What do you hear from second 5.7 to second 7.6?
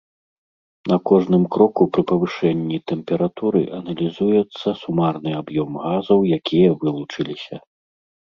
газаў, якія вылучыліся.